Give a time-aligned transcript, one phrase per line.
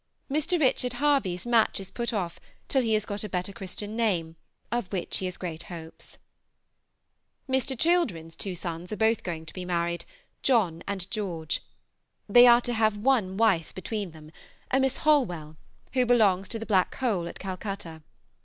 [0.31, 0.59] Mr.
[0.59, 4.35] Richard Harvey's match is put off till he has got a better Christian name,
[4.71, 6.17] of which he has great hopes.
[7.47, 7.77] Mr.
[7.77, 10.05] Children's two sons are both going to be married,
[10.41, 11.61] John and George.
[12.27, 14.31] They are to have one wife between them,
[14.71, 15.55] a Miss Holwell,
[15.93, 18.01] who belongs to the Black Hole at Calcutta.